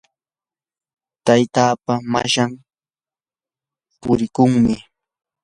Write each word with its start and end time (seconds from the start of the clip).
taytapaa 1.25 1.99
mashan 2.11 2.51
purikuqmi. 4.01 4.73